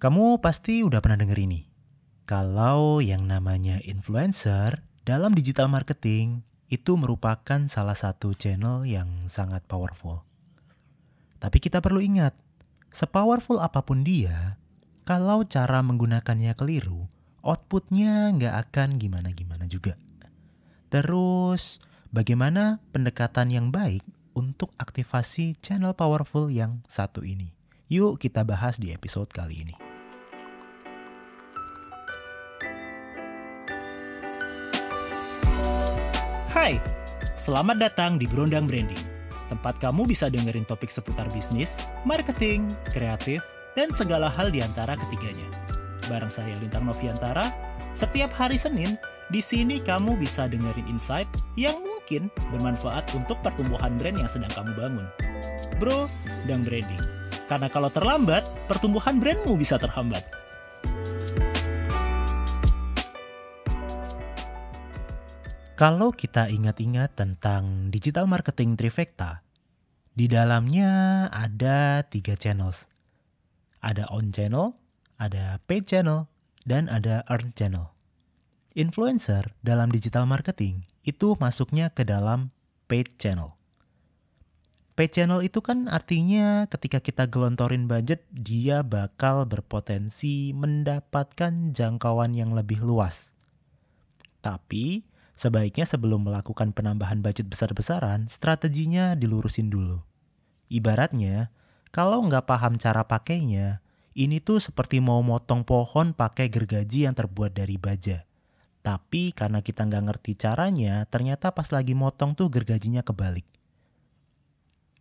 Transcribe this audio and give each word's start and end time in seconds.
Kamu 0.00 0.40
pasti 0.40 0.80
udah 0.80 0.96
pernah 1.04 1.20
denger 1.20 1.36
ini. 1.44 1.68
Kalau 2.24 3.04
yang 3.04 3.28
namanya 3.28 3.84
influencer 3.84 4.80
dalam 5.04 5.36
digital 5.36 5.68
marketing 5.68 6.40
itu 6.72 6.96
merupakan 6.96 7.68
salah 7.68 7.92
satu 7.92 8.32
channel 8.32 8.88
yang 8.88 9.28
sangat 9.28 9.60
powerful. 9.68 10.24
Tapi 11.36 11.60
kita 11.60 11.84
perlu 11.84 12.00
ingat, 12.00 12.32
sepowerful 12.88 13.60
apa 13.60 13.84
pun 13.84 14.00
dia, 14.00 14.56
kalau 15.04 15.44
cara 15.44 15.84
menggunakannya 15.84 16.56
keliru, 16.56 17.04
outputnya 17.44 18.32
nggak 18.32 18.56
akan 18.72 18.96
gimana-gimana 18.96 19.68
juga. 19.68 20.00
Terus, 20.88 21.76
bagaimana 22.08 22.80
pendekatan 22.96 23.52
yang 23.52 23.68
baik 23.68 24.00
untuk 24.32 24.72
aktivasi 24.80 25.60
channel 25.60 25.92
powerful 25.92 26.48
yang 26.48 26.80
satu 26.88 27.20
ini? 27.20 27.52
Yuk 27.92 28.16
kita 28.16 28.48
bahas 28.48 28.80
di 28.80 28.96
episode 28.96 29.28
kali 29.28 29.68
ini. 29.68 29.89
Hai, 36.70 36.78
selamat 37.34 37.82
datang 37.82 38.14
di 38.14 38.30
Brondang 38.30 38.70
Branding. 38.70 39.02
Tempat 39.50 39.82
kamu 39.82 40.06
bisa 40.06 40.30
dengerin 40.30 40.62
topik 40.62 40.86
seputar 40.86 41.26
bisnis, 41.34 41.82
marketing, 42.06 42.70
kreatif, 42.94 43.42
dan 43.74 43.90
segala 43.90 44.30
hal 44.30 44.54
di 44.54 44.62
antara 44.62 44.94
ketiganya. 44.94 45.50
Bareng 46.06 46.30
saya 46.30 46.54
Lintang 46.62 46.86
Noviantara, 46.86 47.50
setiap 47.90 48.30
hari 48.30 48.54
Senin, 48.54 48.94
di 49.34 49.42
sini 49.42 49.82
kamu 49.82 50.14
bisa 50.14 50.46
dengerin 50.46 50.86
insight 50.86 51.26
yang 51.58 51.74
mungkin 51.82 52.30
bermanfaat 52.54 53.18
untuk 53.18 53.42
pertumbuhan 53.42 53.98
brand 53.98 54.22
yang 54.22 54.30
sedang 54.30 54.54
kamu 54.54 54.70
bangun. 54.78 55.06
Bro, 55.82 56.06
dan 56.46 56.62
branding. 56.62 57.02
Karena 57.50 57.66
kalau 57.66 57.90
terlambat, 57.90 58.46
pertumbuhan 58.70 59.18
brandmu 59.18 59.58
bisa 59.58 59.74
terhambat. 59.74 60.22
Kalau 65.80 66.12
kita 66.12 66.52
ingat-ingat 66.52 67.16
tentang 67.16 67.88
digital 67.88 68.28
marketing 68.28 68.76
trifecta, 68.76 69.40
di 70.12 70.28
dalamnya 70.28 71.24
ada 71.32 72.04
tiga 72.04 72.36
channels. 72.36 72.84
Ada 73.80 74.04
on 74.12 74.28
channel, 74.28 74.76
ada 75.16 75.56
paid 75.64 75.88
channel, 75.88 76.28
dan 76.68 76.92
ada 76.92 77.24
earn 77.32 77.56
channel. 77.56 77.96
Influencer 78.76 79.56
dalam 79.64 79.88
digital 79.88 80.28
marketing 80.28 80.84
itu 81.00 81.32
masuknya 81.40 81.88
ke 81.88 82.04
dalam 82.04 82.52
paid 82.84 83.16
channel. 83.16 83.56
Paid 85.00 85.16
channel 85.16 85.40
itu 85.40 85.64
kan 85.64 85.88
artinya 85.88 86.68
ketika 86.68 87.00
kita 87.00 87.24
gelontorin 87.24 87.88
budget, 87.88 88.28
dia 88.28 88.84
bakal 88.84 89.48
berpotensi 89.48 90.52
mendapatkan 90.52 91.72
jangkauan 91.72 92.36
yang 92.36 92.52
lebih 92.52 92.84
luas. 92.84 93.32
Tapi, 94.44 95.08
Sebaiknya 95.40 95.88
sebelum 95.88 96.28
melakukan 96.28 96.76
penambahan 96.76 97.24
budget 97.24 97.48
besar-besaran, 97.48 98.28
strateginya 98.28 99.16
dilurusin 99.16 99.72
dulu. 99.72 100.04
Ibaratnya, 100.68 101.48
kalau 101.88 102.20
nggak 102.28 102.44
paham 102.44 102.76
cara 102.76 103.08
pakainya, 103.08 103.80
ini 104.12 104.36
tuh 104.44 104.60
seperti 104.60 105.00
mau 105.00 105.24
motong 105.24 105.64
pohon 105.64 106.12
pakai 106.12 106.52
gergaji 106.52 107.08
yang 107.08 107.16
terbuat 107.16 107.56
dari 107.56 107.80
baja. 107.80 108.28
Tapi 108.84 109.32
karena 109.32 109.64
kita 109.64 109.88
nggak 109.88 110.04
ngerti 110.12 110.36
caranya, 110.36 111.08
ternyata 111.08 111.56
pas 111.56 111.72
lagi 111.72 111.96
motong 111.96 112.36
tuh 112.36 112.52
gergajinya 112.52 113.00
kebalik. 113.00 113.48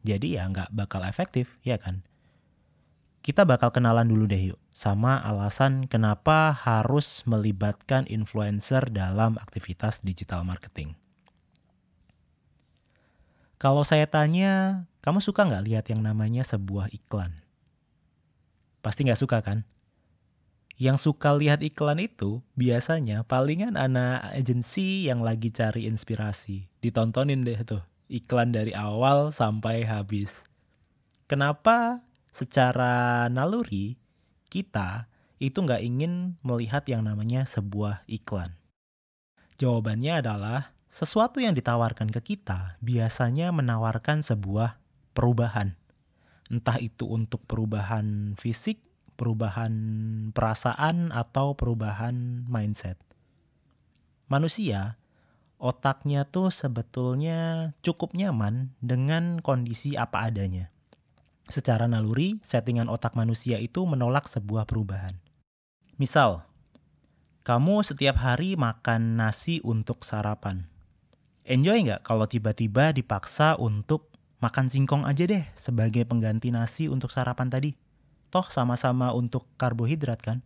Jadi 0.07 0.39
ya 0.39 0.47
nggak 0.47 0.71
bakal 0.71 1.03
efektif, 1.03 1.59
ya 1.67 1.75
kan? 1.75 1.99
Kita 3.19 3.43
bakal 3.43 3.75
kenalan 3.75 4.07
dulu 4.07 4.23
deh 4.23 4.55
yuk, 4.55 4.59
sama 4.79 5.19
alasan 5.19 5.91
kenapa 5.91 6.55
harus 6.55 7.27
melibatkan 7.27 8.07
influencer 8.07 8.87
dalam 8.87 9.35
aktivitas 9.35 9.99
digital 9.99 10.47
marketing. 10.47 10.95
Kalau 13.59 13.83
saya 13.83 14.07
tanya, 14.07 14.87
kamu 15.03 15.19
suka 15.19 15.43
nggak 15.43 15.65
lihat 15.67 15.85
yang 15.91 15.99
namanya 15.99 16.47
sebuah 16.47 16.95
iklan? 16.95 17.43
Pasti 18.79 19.03
nggak 19.03 19.19
suka 19.19 19.43
kan? 19.43 19.67
Yang 20.79 21.11
suka 21.11 21.35
lihat 21.35 21.59
iklan 21.59 21.99
itu 21.99 22.39
biasanya 22.55 23.27
palingan 23.27 23.75
anak 23.75 24.31
agensi 24.31 25.11
yang 25.11 25.19
lagi 25.19 25.51
cari 25.51 25.91
inspirasi. 25.91 26.71
Ditontonin 26.79 27.43
deh 27.43 27.59
tuh 27.67 27.83
iklan 28.07 28.55
dari 28.55 28.71
awal 28.71 29.35
sampai 29.35 29.83
habis. 29.83 30.47
Kenapa 31.27 31.99
secara 32.31 33.27
naluri 33.27 33.99
kita 34.51 35.07
itu 35.39 35.55
nggak 35.55 35.85
ingin 35.85 36.35
melihat 36.43 36.83
yang 36.89 37.07
namanya 37.07 37.47
sebuah 37.47 38.03
iklan. 38.11 38.59
Jawabannya 39.55 40.25
adalah 40.25 40.75
sesuatu 40.89 41.37
yang 41.39 41.53
ditawarkan 41.53 42.09
ke 42.09 42.35
kita 42.35 42.75
biasanya 42.81 43.53
menawarkan 43.55 44.25
sebuah 44.25 44.81
perubahan. 45.13 45.77
Entah 46.49 46.81
itu 46.81 47.05
untuk 47.05 47.45
perubahan 47.45 48.33
fisik, 48.35 48.81
perubahan 49.19 49.73
perasaan, 50.33 51.13
atau 51.13 51.53
perubahan 51.53 52.47
mindset. 52.49 52.97
Manusia, 54.31 54.97
otaknya 55.61 56.25
tuh 56.25 56.49
sebetulnya 56.49 57.71
cukup 57.85 58.15
nyaman 58.15 58.73
dengan 58.81 59.43
kondisi 59.43 59.93
apa 59.93 60.31
adanya. 60.31 60.73
Secara 61.49 61.89
naluri, 61.89 62.37
settingan 62.45 62.93
otak 62.93 63.17
manusia 63.17 63.57
itu 63.57 63.81
menolak 63.81 64.29
sebuah 64.29 64.69
perubahan. 64.69 65.17
Misal, 65.97 66.45
kamu 67.41 67.81
setiap 67.81 68.21
hari 68.21 68.53
makan 68.53 69.17
nasi 69.17 69.57
untuk 69.65 70.05
sarapan. 70.05 70.69
Enjoy 71.49 71.81
nggak 71.81 72.05
kalau 72.05 72.29
tiba-tiba 72.29 72.93
dipaksa 72.93 73.57
untuk 73.57 74.13
makan 74.37 74.69
singkong 74.69 75.09
aja 75.09 75.25
deh 75.25 75.41
sebagai 75.57 76.05
pengganti 76.05 76.53
nasi 76.53 76.85
untuk 76.85 77.09
sarapan 77.09 77.49
tadi? 77.49 77.73
Toh 78.29 78.45
sama-sama 78.53 79.09
untuk 79.17 79.49
karbohidrat 79.57 80.21
kan? 80.21 80.45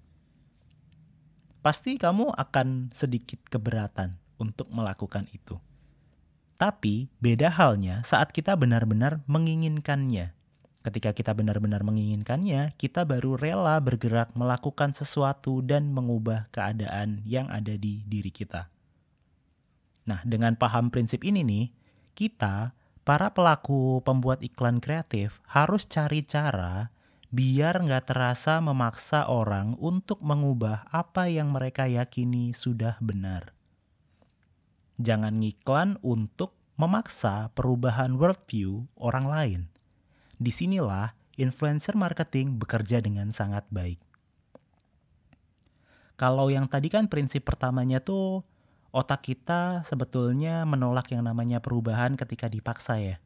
Pasti 1.59 2.00
kamu 2.00 2.31
akan 2.31 2.96
sedikit 2.96 3.44
keberatan 3.52 4.16
untuk 4.40 4.72
melakukan 4.72 5.28
itu. 5.35 5.59
Tapi 6.56 7.12
beda 7.20 7.52
halnya 7.52 8.00
saat 8.08 8.31
kita 8.31 8.56
benar-benar 8.56 9.20
menginginkannya 9.28 10.31
Ketika 10.84 11.16
kita 11.16 11.32
benar-benar 11.32 11.80
menginginkannya, 11.88 12.76
kita 12.76 13.08
baru 13.08 13.40
rela 13.40 13.80
bergerak 13.80 14.36
melakukan 14.36 14.92
sesuatu 14.92 15.64
dan 15.64 15.96
mengubah 15.96 16.52
keadaan 16.52 17.24
yang 17.24 17.48
ada 17.48 17.80
di 17.80 18.04
diri 18.04 18.28
kita. 18.28 18.68
Nah, 20.04 20.20
dengan 20.28 20.60
paham 20.60 20.92
prinsip 20.92 21.24
ini 21.24 21.40
nih, 21.48 21.66
kita, 22.20 22.76
para 23.08 23.32
pelaku 23.32 24.04
pembuat 24.04 24.44
iklan 24.44 24.84
kreatif, 24.84 25.40
harus 25.48 25.88
cari 25.88 26.20
cara 26.28 26.92
biar 27.32 27.80
nggak 27.80 28.12
terasa 28.12 28.60
memaksa 28.60 29.32
orang 29.32 29.80
untuk 29.80 30.20
mengubah 30.20 30.84
apa 30.92 31.32
yang 31.32 31.56
mereka 31.56 31.88
yakini 31.88 32.52
sudah 32.52 33.00
benar. 33.00 33.56
Jangan 35.00 35.40
ngiklan 35.40 35.96
untuk 36.04 36.60
memaksa 36.76 37.56
perubahan 37.56 38.20
worldview 38.20 38.84
orang 39.00 39.26
lain 39.32 39.62
di 40.44 40.52
sinilah 40.52 41.16
influencer 41.40 41.96
marketing 41.96 42.59
bekerja 42.59 43.00
dengan 43.00 43.31
sangat 43.31 43.64
baik. 43.72 43.98
Kalau 46.20 46.52
yang 46.52 46.68
tadi 46.68 46.92
kan 46.92 47.08
prinsip 47.08 47.48
pertamanya 47.48 48.04
tuh 48.04 48.44
otak 48.94 49.26
kita 49.26 49.82
sebetulnya 49.88 50.68
menolak 50.68 51.09
yang 51.09 51.26
namanya 51.26 51.64
perubahan 51.64 52.14
ketika 52.14 52.46
dipaksa 52.52 53.00
ya. 53.02 53.18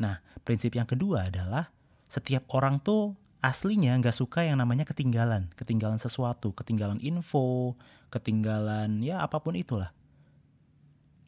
Nah, 0.00 0.24
prinsip 0.46 0.72
yang 0.72 0.88
kedua 0.88 1.28
adalah 1.28 1.68
setiap 2.08 2.48
orang 2.56 2.80
tuh 2.80 3.12
aslinya 3.44 3.92
nggak 4.00 4.16
suka 4.16 4.48
yang 4.48 4.56
namanya 4.62 4.88
ketinggalan, 4.88 5.52
ketinggalan 5.52 6.00
sesuatu, 6.00 6.56
ketinggalan 6.56 6.96
info, 7.04 7.76
ketinggalan 8.08 9.04
ya 9.04 9.20
apa 9.20 9.36
pun 9.44 9.52
itulah. 9.52 9.92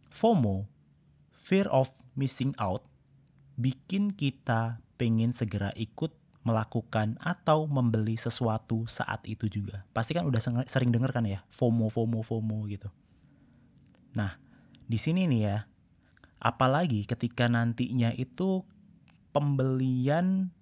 FOMO, 0.08 0.64
fear 1.32 1.68
of 1.68 1.92
missing 2.16 2.56
out, 2.56 2.84
bikin 3.60 4.12
kita 4.12 4.80
pengen 5.02 5.34
segera 5.34 5.74
ikut 5.74 6.14
melakukan 6.46 7.18
atau 7.18 7.66
membeli 7.66 8.14
sesuatu 8.14 8.86
saat 8.86 9.26
itu 9.26 9.50
juga. 9.50 9.82
Pasti 9.90 10.14
kan 10.14 10.22
udah 10.22 10.38
sering 10.70 10.94
denger 10.94 11.10
kan 11.10 11.26
ya, 11.26 11.42
FOMO, 11.50 11.90
FOMO, 11.90 12.22
FOMO 12.22 12.70
gitu. 12.70 12.86
Nah, 14.14 14.38
di 14.86 14.94
sini 14.94 15.26
nih 15.26 15.42
ya, 15.42 15.66
apalagi 16.38 17.02
ketika 17.02 17.50
nantinya 17.50 18.14
itu 18.14 18.62
pembelian 19.34 20.54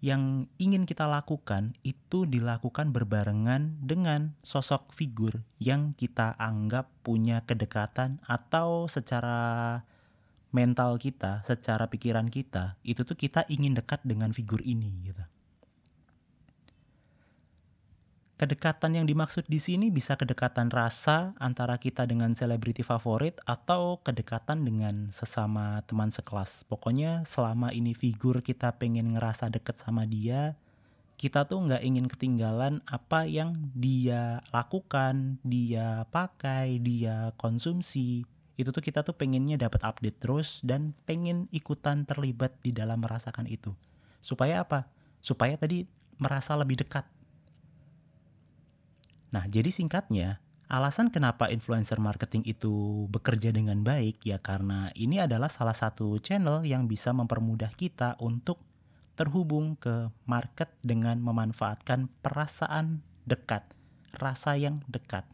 yang 0.00 0.48
ingin 0.60 0.88
kita 0.88 1.04
lakukan 1.08 1.76
itu 1.84 2.24
dilakukan 2.28 2.92
berbarengan 2.92 3.84
dengan 3.84 4.36
sosok 4.44 4.92
figur 4.92 5.44
yang 5.60 5.92
kita 5.92 6.36
anggap 6.40 6.88
punya 7.04 7.44
kedekatan 7.44 8.20
atau 8.28 8.88
secara 8.88 9.80
mental 10.54 10.96
kita, 11.02 11.42
secara 11.42 11.90
pikiran 11.90 12.30
kita, 12.30 12.78
itu 12.86 13.02
tuh 13.02 13.18
kita 13.18 13.42
ingin 13.50 13.74
dekat 13.74 14.00
dengan 14.06 14.30
figur 14.30 14.62
ini 14.62 14.88
gitu. 15.02 15.24
Kedekatan 18.34 18.98
yang 18.98 19.06
dimaksud 19.06 19.46
di 19.46 19.62
sini 19.62 19.94
bisa 19.94 20.18
kedekatan 20.18 20.66
rasa 20.66 21.38
antara 21.38 21.78
kita 21.78 22.02
dengan 22.02 22.34
selebriti 22.34 22.82
favorit 22.82 23.38
atau 23.46 24.02
kedekatan 24.02 24.66
dengan 24.66 25.14
sesama 25.14 25.86
teman 25.86 26.10
sekelas. 26.10 26.66
Pokoknya 26.66 27.22
selama 27.30 27.70
ini 27.70 27.94
figur 27.94 28.42
kita 28.42 28.74
pengen 28.74 29.14
ngerasa 29.14 29.54
deket 29.54 29.78
sama 29.78 30.02
dia, 30.02 30.58
kita 31.14 31.46
tuh 31.46 31.62
nggak 31.62 31.86
ingin 31.86 32.10
ketinggalan 32.10 32.82
apa 32.90 33.22
yang 33.22 33.70
dia 33.70 34.42
lakukan, 34.50 35.38
dia 35.46 36.02
pakai, 36.10 36.82
dia 36.82 37.30
konsumsi. 37.38 38.26
Itu 38.54 38.70
tuh 38.70 38.82
kita 38.82 39.02
tuh 39.02 39.18
pengennya 39.18 39.58
dapat 39.58 39.82
update 39.82 40.22
terus 40.22 40.62
dan 40.62 40.94
pengen 41.08 41.50
ikutan 41.50 42.06
terlibat 42.06 42.54
di 42.62 42.70
dalam 42.70 43.02
merasakan 43.02 43.50
itu. 43.50 43.74
Supaya 44.22 44.62
apa? 44.62 44.86
Supaya 45.18 45.58
tadi 45.58 45.84
merasa 46.18 46.54
lebih 46.54 46.78
dekat 46.86 47.04
Nah, 49.34 49.50
jadi 49.50 49.66
singkatnya, 49.66 50.38
alasan 50.70 51.10
kenapa 51.10 51.50
influencer 51.50 51.98
marketing 51.98 52.46
itu 52.46 53.04
bekerja 53.10 53.50
dengan 53.50 53.82
baik 53.82 54.22
ya 54.22 54.38
karena 54.38 54.94
ini 54.94 55.18
adalah 55.18 55.50
salah 55.50 55.74
satu 55.74 56.22
channel 56.22 56.62
yang 56.62 56.86
bisa 56.86 57.10
mempermudah 57.10 57.74
kita 57.74 58.14
untuk 58.22 58.62
terhubung 59.18 59.74
ke 59.74 60.06
market 60.30 60.70
dengan 60.86 61.18
memanfaatkan 61.18 62.06
perasaan 62.22 63.02
dekat, 63.26 63.66
rasa 64.14 64.54
yang 64.54 64.86
dekat. 64.86 65.26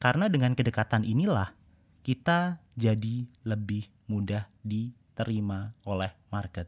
Karena 0.00 0.32
dengan 0.32 0.56
kedekatan 0.56 1.04
inilah 1.04 1.52
kita 2.02 2.58
jadi 2.74 3.26
lebih 3.46 3.86
mudah 4.10 4.46
diterima 4.66 5.74
oleh 5.86 6.10
market. 6.34 6.66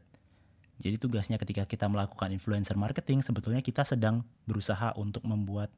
Jadi 0.75 0.99
tugasnya 0.99 1.39
ketika 1.39 1.63
kita 1.63 1.87
melakukan 1.87 2.35
influencer 2.35 2.75
marketing 2.75 3.23
sebetulnya 3.23 3.63
kita 3.63 3.87
sedang 3.87 4.27
berusaha 4.43 4.91
untuk 4.99 5.23
membuat 5.23 5.71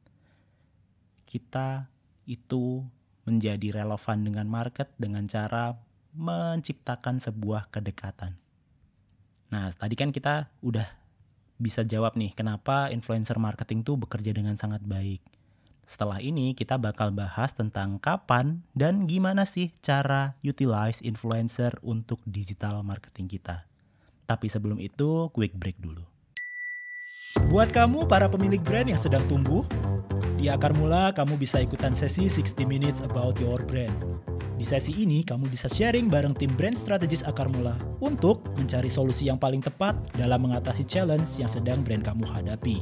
kita 1.28 1.86
itu 2.26 2.82
menjadi 3.28 3.84
relevan 3.84 4.24
dengan 4.24 4.46
market 4.48 4.90
dengan 4.96 5.28
cara 5.28 5.76
menciptakan 6.16 7.20
sebuah 7.20 7.68
kedekatan. 7.70 8.34
Nah, 9.52 9.70
tadi 9.76 9.94
kan 9.94 10.10
kita 10.10 10.50
udah 10.64 10.88
bisa 11.58 11.82
jawab 11.84 12.14
nih 12.14 12.32
kenapa 12.32 12.88
influencer 12.90 13.36
marketing 13.36 13.84
tuh 13.84 13.98
bekerja 14.00 14.34
dengan 14.34 14.56
sangat 14.58 14.82
baik. 14.82 15.37
Setelah 15.88 16.20
ini 16.20 16.52
kita 16.52 16.76
bakal 16.76 17.16
bahas 17.16 17.56
tentang 17.56 17.96
kapan 17.96 18.60
dan 18.76 19.08
gimana 19.08 19.48
sih 19.48 19.72
cara 19.80 20.36
utilize 20.44 21.00
influencer 21.00 21.80
untuk 21.80 22.20
digital 22.28 22.84
marketing 22.84 23.40
kita. 23.40 23.64
Tapi 24.28 24.52
sebelum 24.52 24.76
itu, 24.84 25.32
quick 25.32 25.56
break 25.56 25.80
dulu. 25.80 26.04
Buat 27.48 27.72
kamu 27.72 28.04
para 28.04 28.28
pemilik 28.28 28.60
brand 28.60 28.92
yang 28.92 29.00
sedang 29.00 29.24
tumbuh, 29.32 29.64
di 30.36 30.52
Akar 30.52 30.76
Mula, 30.76 31.16
kamu 31.16 31.40
bisa 31.40 31.56
ikutan 31.56 31.96
sesi 31.96 32.28
60 32.28 32.68
Minutes 32.68 33.00
About 33.00 33.40
Your 33.40 33.64
Brand. 33.64 33.96
Di 34.60 34.68
sesi 34.68 34.92
ini, 34.92 35.24
kamu 35.24 35.48
bisa 35.48 35.72
sharing 35.72 36.12
bareng 36.12 36.36
tim 36.36 36.52
brand 36.52 36.76
strategis 36.76 37.24
Akar 37.24 37.48
Mula 37.48 37.72
untuk 38.04 38.44
mencari 38.60 38.92
solusi 38.92 39.32
yang 39.32 39.40
paling 39.40 39.64
tepat 39.64 39.96
dalam 40.12 40.44
mengatasi 40.44 40.84
challenge 40.84 41.40
yang 41.40 41.48
sedang 41.48 41.80
brand 41.80 42.04
kamu 42.04 42.28
hadapi. 42.28 42.76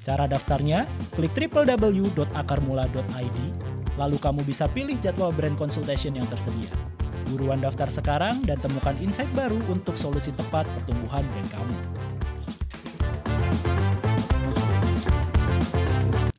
Cara 0.00 0.24
daftarnya, 0.24 0.88
klik 1.12 1.36
www.akarmula.id, 1.36 3.38
lalu 4.00 4.16
kamu 4.16 4.40
bisa 4.48 4.64
pilih 4.72 4.96
jadwal 4.96 5.28
brand 5.28 5.60
consultation 5.60 6.16
yang 6.16 6.24
tersedia. 6.24 6.72
Buruan 7.28 7.60
daftar 7.60 7.92
sekarang 7.92 8.40
dan 8.48 8.56
temukan 8.64 8.96
insight 9.04 9.28
baru 9.36 9.60
untuk 9.68 10.00
solusi 10.00 10.32
tepat 10.32 10.64
pertumbuhan 10.72 11.20
brand 11.20 11.48
kamu. 11.52 11.76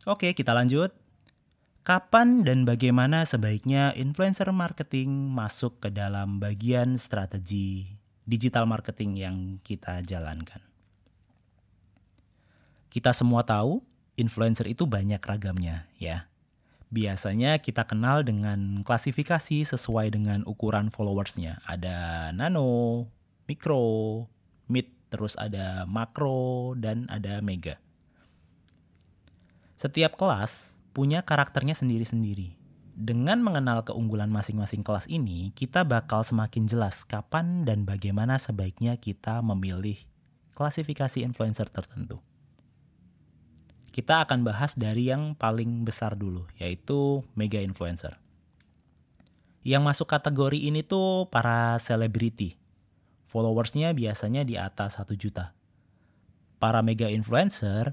Oke, 0.10 0.34
kita 0.34 0.58
lanjut. 0.58 0.90
Kapan 1.86 2.42
dan 2.42 2.66
bagaimana 2.66 3.30
sebaiknya 3.30 3.94
influencer 3.94 4.50
marketing 4.50 5.30
masuk 5.30 5.86
ke 5.86 5.94
dalam 5.94 6.42
bagian 6.42 6.98
strategi 6.98 7.94
digital 8.26 8.66
marketing 8.66 9.22
yang 9.22 9.62
kita 9.62 10.02
jalankan? 10.02 10.71
Kita 12.92 13.16
semua 13.16 13.48
tahu 13.48 13.80
influencer 14.20 14.68
itu 14.68 14.84
banyak 14.84 15.24
ragamnya, 15.24 15.88
ya. 15.96 16.28
Biasanya 16.92 17.56
kita 17.64 17.88
kenal 17.88 18.28
dengan 18.28 18.84
klasifikasi 18.84 19.64
sesuai 19.64 20.12
dengan 20.12 20.44
ukuran 20.44 20.92
followersnya. 20.92 21.64
Ada 21.64 22.30
nano, 22.36 23.08
mikro, 23.48 24.28
mid, 24.68 24.92
terus 25.08 25.40
ada 25.40 25.88
makro, 25.88 26.76
dan 26.76 27.08
ada 27.08 27.40
mega. 27.40 27.80
Setiap 29.80 30.20
kelas 30.20 30.76
punya 30.92 31.24
karakternya 31.24 31.80
sendiri-sendiri. 31.80 32.60
Dengan 32.92 33.40
mengenal 33.40 33.88
keunggulan 33.88 34.28
masing-masing 34.28 34.84
kelas 34.84 35.08
ini, 35.08 35.56
kita 35.56 35.88
bakal 35.88 36.28
semakin 36.28 36.68
jelas 36.68 37.08
kapan 37.08 37.64
dan 37.64 37.88
bagaimana 37.88 38.36
sebaiknya 38.36 39.00
kita 39.00 39.40
memilih 39.40 39.96
klasifikasi 40.60 41.24
influencer 41.24 41.72
tertentu. 41.72 42.20
Kita 43.92 44.24
akan 44.24 44.48
bahas 44.48 44.72
dari 44.80 45.12
yang 45.12 45.36
paling 45.36 45.84
besar 45.84 46.16
dulu, 46.16 46.48
yaitu 46.56 47.28
mega 47.36 47.60
influencer. 47.60 48.16
Yang 49.68 49.84
masuk 49.84 50.08
kategori 50.08 50.58
ini 50.58 50.80
tuh 50.80 51.28
para 51.28 51.76
selebriti. 51.84 52.56
Followersnya 53.28 53.92
biasanya 53.92 54.48
di 54.48 54.56
atas 54.56 54.96
1 54.96 55.12
juta. 55.20 55.52
Para 56.56 56.80
mega 56.80 57.12
influencer 57.12 57.92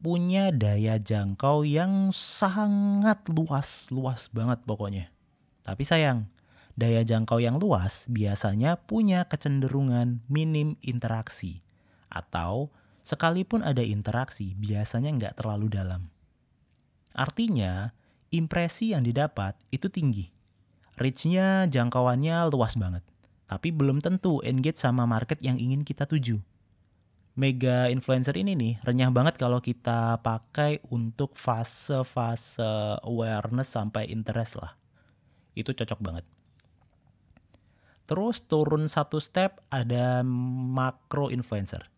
punya 0.00 0.48
daya 0.48 0.96
jangkau 0.96 1.64
yang 1.64 2.08
sangat 2.12 3.24
luas, 3.28 3.92
luas 3.92 4.32
banget 4.32 4.64
pokoknya. 4.64 5.12
Tapi 5.64 5.84
sayang, 5.84 6.28
daya 6.72 7.04
jangkau 7.04 7.40
yang 7.40 7.56
luas 7.56 8.08
biasanya 8.08 8.80
punya 8.80 9.24
kecenderungan 9.28 10.24
minim 10.28 10.76
interaksi. 10.84 11.64
Atau 12.12 12.72
sekalipun 13.04 13.60
ada 13.62 13.84
interaksi, 13.84 14.56
biasanya 14.56 15.12
nggak 15.14 15.34
terlalu 15.38 15.70
dalam. 15.70 16.08
Artinya, 17.14 17.94
impresi 18.32 18.96
yang 18.96 19.06
didapat 19.06 19.54
itu 19.70 19.86
tinggi. 19.86 20.32
Reach-nya, 20.98 21.70
jangkauannya 21.70 22.50
luas 22.50 22.74
banget. 22.74 23.06
Tapi 23.46 23.70
belum 23.70 24.02
tentu 24.02 24.40
engage 24.42 24.80
sama 24.80 25.06
market 25.06 25.38
yang 25.44 25.60
ingin 25.60 25.84
kita 25.84 26.08
tuju 26.08 26.42
mega 27.34 27.90
influencer 27.90 28.38
ini 28.38 28.54
nih 28.54 28.74
renyah 28.86 29.10
banget 29.10 29.34
kalau 29.34 29.58
kita 29.58 30.22
pakai 30.22 30.78
untuk 30.94 31.34
fase-fase 31.34 32.98
awareness 33.02 33.74
sampai 33.74 34.06
interest 34.06 34.58
lah. 34.58 34.78
Itu 35.54 35.74
cocok 35.74 36.00
banget. 36.02 36.24
Terus 38.04 38.42
turun 38.46 38.86
satu 38.86 39.18
step 39.18 39.62
ada 39.70 40.22
macro 40.22 41.30
influencer. 41.30 41.90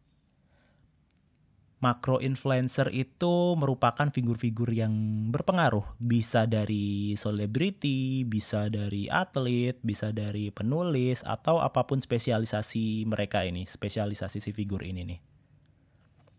Macro 1.76 2.24
influencer 2.24 2.88
itu 2.88 3.52
merupakan 3.52 4.08
figur-figur 4.08 4.72
yang 4.72 4.92
berpengaruh. 5.28 5.84
Bisa 6.00 6.48
dari 6.48 7.12
selebriti, 7.20 8.24
bisa 8.24 8.72
dari 8.72 9.12
atlet, 9.12 9.76
bisa 9.84 10.08
dari 10.08 10.48
penulis, 10.48 11.20
atau 11.20 11.60
apa 11.60 11.84
pun 11.84 12.00
spesialisasi 12.00 13.04
mereka 13.04 13.44
ini, 13.44 13.68
spesialisasi 13.68 14.40
si 14.40 14.50
figur 14.56 14.80
ini 14.80 15.04
nih. 15.04 15.20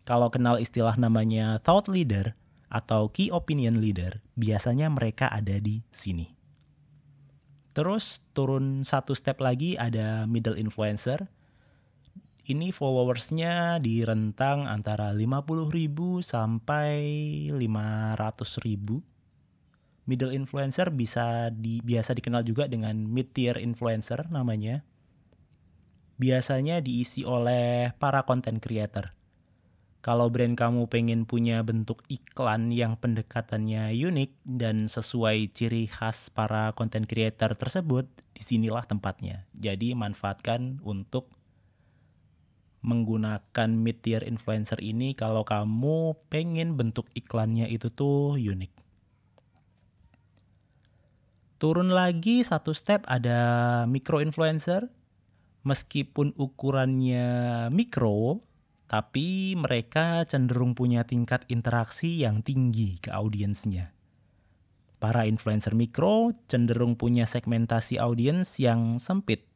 Kalau 0.02 0.26
kenal 0.26 0.58
istilah 0.58 0.98
namanya 0.98 1.62
thought 1.62 1.86
leader 1.86 2.34
atau 2.66 3.06
key 3.14 3.30
opinion 3.30 3.78
leader, 3.78 4.18
biasanya 4.34 4.90
mereka 4.90 5.30
ada 5.30 5.62
di 5.62 5.86
sini. 5.94 6.34
Terus 7.78 8.18
turun 8.34 8.82
satu 8.82 9.14
step 9.14 9.38
lagi 9.38 9.78
ada 9.78 10.26
middle 10.26 10.58
influencer, 10.58 11.30
ini 12.48 12.72
followersnya 12.72 13.76
di 13.76 14.00
rentang 14.00 14.64
antara 14.64 15.12
50 15.12 15.68
ribu 15.68 16.24
sampai 16.24 16.96
500 17.52 18.64
ribu. 18.64 19.04
Middle 20.08 20.32
influencer 20.32 20.88
bisa 20.88 21.52
di, 21.52 21.84
biasa 21.84 22.16
dikenal 22.16 22.40
juga 22.48 22.64
dengan 22.64 22.96
mid 23.04 23.36
tier 23.36 23.60
influencer 23.60 24.32
namanya. 24.32 24.80
Biasanya 26.16 26.80
diisi 26.80 27.20
oleh 27.28 27.92
para 28.00 28.24
content 28.24 28.56
creator. 28.64 29.12
Kalau 30.00 30.32
brand 30.32 30.56
kamu 30.56 30.88
pengen 30.88 31.28
punya 31.28 31.60
bentuk 31.60 32.00
iklan 32.08 32.72
yang 32.72 32.96
pendekatannya 32.96 33.92
unik 33.92 34.32
dan 34.48 34.88
sesuai 34.88 35.52
ciri 35.52 35.84
khas 35.84 36.32
para 36.32 36.72
content 36.72 37.04
creator 37.04 37.52
tersebut, 37.52 38.08
di 38.32 38.40
sinilah 38.40 38.88
tempatnya. 38.88 39.44
Jadi 39.52 39.92
manfaatkan 39.92 40.80
untuk 40.80 41.37
menggunakan 42.82 43.70
mid 43.74 44.00
tier 44.06 44.22
influencer 44.22 44.78
ini 44.78 45.16
kalau 45.18 45.42
kamu 45.42 46.14
pengen 46.30 46.78
bentuk 46.78 47.10
iklannya 47.18 47.66
itu 47.66 47.90
tuh 47.90 48.38
unik. 48.38 48.72
Turun 51.58 51.90
lagi 51.90 52.46
satu 52.46 52.70
step 52.70 53.02
ada 53.10 53.82
micro 53.90 54.22
influencer. 54.22 54.86
Meskipun 55.66 56.38
ukurannya 56.38 57.66
mikro, 57.74 58.40
tapi 58.86 59.58
mereka 59.58 60.22
cenderung 60.24 60.78
punya 60.78 61.02
tingkat 61.02 61.42
interaksi 61.50 62.22
yang 62.22 62.46
tinggi 62.46 63.02
ke 63.02 63.10
audiensnya. 63.10 63.90
Para 65.02 65.26
influencer 65.26 65.74
mikro 65.74 66.30
cenderung 66.46 66.94
punya 66.94 67.26
segmentasi 67.26 67.98
audiens 67.98 68.56
yang 68.62 69.02
sempit. 69.02 69.47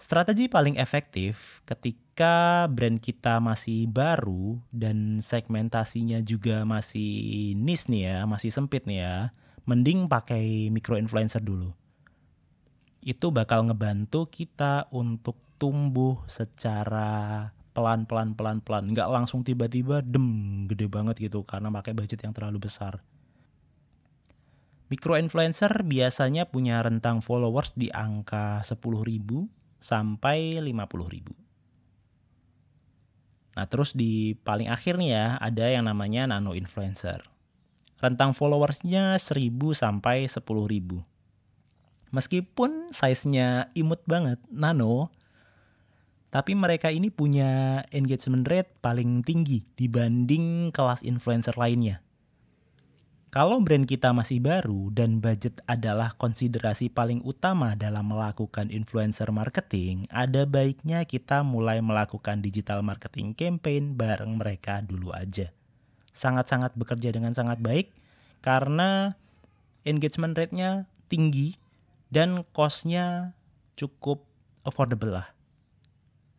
Strategi 0.00 0.48
paling 0.48 0.80
efektif 0.80 1.60
ketika 1.68 2.64
brand 2.72 2.96
kita 2.96 3.36
masih 3.36 3.84
baru 3.84 4.56
dan 4.72 5.20
segmentasinya 5.20 6.24
juga 6.24 6.64
masih 6.64 7.52
niche 7.52 7.92
nih 7.92 8.08
ya, 8.08 8.18
masih 8.24 8.48
sempit 8.48 8.88
nih 8.88 9.04
ya, 9.04 9.16
mending 9.68 10.08
pakai 10.08 10.72
micro 10.72 10.96
influencer 10.96 11.44
dulu. 11.44 11.76
Itu 13.04 13.28
bakal 13.28 13.68
ngebantu 13.68 14.24
kita 14.32 14.88
untuk 14.88 15.36
tumbuh 15.60 16.24
secara 16.32 17.52
pelan-pelan 17.76 18.32
pelan-pelan 18.32 18.96
nggak 18.96 19.04
langsung 19.12 19.44
tiba-tiba 19.44 20.00
dem 20.00 20.64
gede 20.64 20.88
banget 20.88 21.20
gitu 21.20 21.44
karena 21.44 21.68
pakai 21.68 21.92
budget 21.92 22.24
yang 22.24 22.32
terlalu 22.32 22.56
besar. 22.64 23.04
Micro 24.88 25.20
influencer 25.20 25.84
biasanya 25.84 26.48
punya 26.48 26.80
rentang 26.80 27.20
followers 27.20 27.76
di 27.76 27.92
angka 27.92 28.64
10.000 28.64 29.59
sampai 29.80 30.60
50.000. 30.62 31.32
Nah, 33.58 33.66
terus 33.66 33.92
di 33.96 34.38
paling 34.40 34.70
akhir 34.70 34.96
nih 35.00 35.10
ya, 35.10 35.26
ada 35.40 35.66
yang 35.66 35.84
namanya 35.88 36.30
nano 36.30 36.54
influencer. 36.54 37.26
Rentang 38.00 38.32
followersnya 38.32 39.18
1000 39.18 39.74
sampai 39.76 40.24
10.000. 40.30 41.04
Meskipun 42.10 42.94
size-nya 42.94 43.68
imut 43.76 44.00
banget, 44.08 44.40
nano, 44.48 45.12
tapi 46.30 46.54
mereka 46.54 46.94
ini 46.94 47.10
punya 47.10 47.82
engagement 47.90 48.46
rate 48.46 48.70
paling 48.78 49.26
tinggi 49.26 49.66
dibanding 49.74 50.70
kelas 50.70 51.02
influencer 51.02 51.58
lainnya. 51.58 52.02
Kalau 53.30 53.62
brand 53.62 53.86
kita 53.86 54.10
masih 54.10 54.42
baru 54.42 54.90
dan 54.90 55.22
budget 55.22 55.62
adalah 55.70 56.18
konsiderasi 56.18 56.90
paling 56.90 57.22
utama 57.22 57.78
dalam 57.78 58.10
melakukan 58.10 58.74
influencer 58.74 59.30
marketing, 59.30 60.10
ada 60.10 60.42
baiknya 60.50 61.06
kita 61.06 61.46
mulai 61.46 61.78
melakukan 61.78 62.42
digital 62.42 62.82
marketing 62.82 63.38
campaign 63.38 63.94
bareng 63.94 64.34
mereka 64.34 64.82
dulu 64.82 65.14
aja. 65.14 65.54
Sangat-sangat 66.10 66.74
bekerja 66.74 67.14
dengan 67.14 67.30
sangat 67.30 67.62
baik 67.62 67.94
karena 68.42 69.14
engagement 69.86 70.34
rate-nya 70.34 70.90
tinggi 71.06 71.54
dan 72.10 72.42
cost-nya 72.50 73.30
cukup 73.78 74.26
affordable 74.66 75.14
lah. 75.22 75.30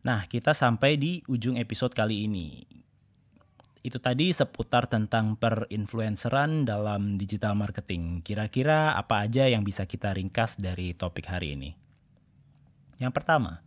Nah, 0.04 0.28
kita 0.28 0.52
sampai 0.52 1.00
di 1.00 1.24
ujung 1.24 1.56
episode 1.56 1.96
kali 1.96 2.28
ini. 2.28 2.81
Itu 3.82 3.98
tadi 3.98 4.30
seputar 4.30 4.86
tentang 4.86 5.34
perinfluenceran 5.34 6.62
dalam 6.62 7.18
digital 7.18 7.58
marketing. 7.58 8.22
Kira-kira 8.22 8.94
apa 8.94 9.26
aja 9.26 9.50
yang 9.50 9.66
bisa 9.66 9.90
kita 9.90 10.14
ringkas 10.14 10.54
dari 10.54 10.94
topik 10.94 11.26
hari 11.26 11.58
ini? 11.58 11.70
Yang 13.02 13.18
pertama, 13.18 13.58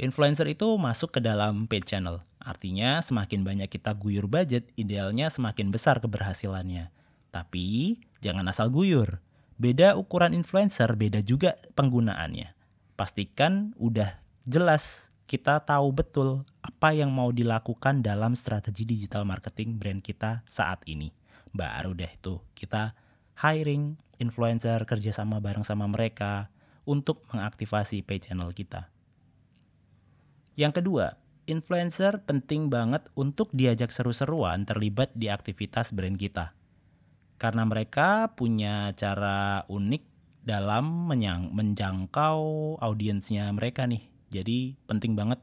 influencer 0.00 0.48
itu 0.48 0.64
masuk 0.80 1.12
ke 1.12 1.20
dalam 1.20 1.68
paid 1.68 1.84
channel. 1.84 2.24
Artinya 2.40 3.04
semakin 3.04 3.44
banyak 3.44 3.68
kita 3.68 3.92
guyur 3.92 4.24
budget, 4.24 4.72
idealnya 4.80 5.28
semakin 5.28 5.68
besar 5.68 6.00
keberhasilannya. 6.00 6.88
Tapi 7.28 8.00
jangan 8.24 8.48
asal 8.48 8.72
guyur. 8.72 9.20
Beda 9.60 9.92
ukuran 10.00 10.32
influencer, 10.32 10.88
beda 10.96 11.20
juga 11.20 11.60
penggunaannya. 11.76 12.56
Pastikan 12.96 13.76
udah 13.76 14.16
jelas 14.48 15.09
kita 15.30 15.62
tahu 15.62 15.94
betul 15.94 16.42
apa 16.58 16.90
yang 16.90 17.14
mau 17.14 17.30
dilakukan 17.30 18.02
dalam 18.02 18.34
strategi 18.34 18.82
digital 18.82 19.22
marketing 19.22 19.78
brand 19.78 20.02
kita 20.02 20.42
saat 20.42 20.82
ini. 20.90 21.14
Baru 21.54 21.94
deh 21.94 22.10
tuh 22.18 22.42
kita 22.58 22.98
hiring 23.38 23.94
influencer 24.18 24.82
kerjasama 24.82 25.38
bareng 25.38 25.62
sama 25.62 25.86
mereka 25.86 26.50
untuk 26.82 27.22
mengaktifasi 27.30 28.02
pay 28.02 28.18
channel 28.18 28.50
kita. 28.50 28.90
Yang 30.58 30.82
kedua, 30.82 31.14
influencer 31.46 32.26
penting 32.26 32.66
banget 32.66 33.06
untuk 33.14 33.54
diajak 33.54 33.94
seru-seruan 33.94 34.66
terlibat 34.66 35.14
di 35.14 35.30
aktivitas 35.30 35.94
brand 35.94 36.18
kita. 36.18 36.58
Karena 37.38 37.62
mereka 37.62 38.34
punya 38.34 38.90
cara 38.98 39.62
unik 39.70 40.02
dalam 40.42 41.06
menjangkau 41.54 42.42
audiensnya 42.82 43.46
mereka 43.54 43.86
nih 43.86 44.10
jadi 44.30 44.78
penting 44.86 45.18
banget 45.18 45.42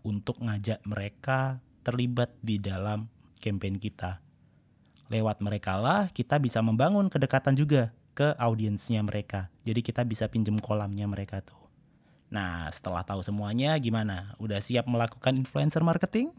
untuk 0.00 0.40
ngajak 0.40 0.80
mereka 0.88 1.60
terlibat 1.84 2.32
di 2.40 2.56
dalam 2.56 3.08
campaign 3.40 3.76
kita. 3.76 4.24
Lewat 5.12 5.44
mereka 5.44 5.76
lah 5.76 6.08
kita 6.08 6.40
bisa 6.40 6.64
membangun 6.64 7.12
kedekatan 7.12 7.52
juga 7.52 7.92
ke 8.16 8.32
audiensnya 8.40 9.04
mereka. 9.04 9.52
Jadi 9.68 9.84
kita 9.84 10.00
bisa 10.08 10.24
pinjem 10.32 10.56
kolamnya 10.56 11.04
mereka 11.04 11.44
tuh. 11.44 11.60
Nah 12.32 12.72
setelah 12.72 13.04
tahu 13.04 13.20
semuanya 13.20 13.76
gimana? 13.76 14.32
Udah 14.40 14.64
siap 14.64 14.88
melakukan 14.88 15.36
influencer 15.36 15.84
marketing? 15.84 16.32